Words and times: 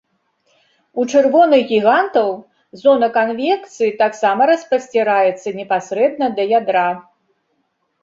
У 1.01 1.03
чырвоных 1.11 1.61
гігантаў 1.71 2.29
зона 2.85 3.11
канвекцыі 3.19 3.93
таксама 4.03 4.41
распасціраецца 4.53 5.57
непасрэдна 5.63 6.35
да 6.37 6.43
ядра. 6.59 6.91